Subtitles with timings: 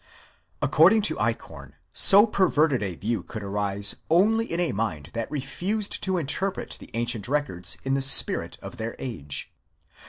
[0.63, 6.01] According to Eichhorn, so perverted a view could arise only in a mind that refused
[6.01, 9.53] to interpret the ancient records in the spirit of their age.